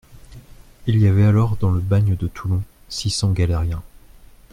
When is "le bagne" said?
1.69-2.15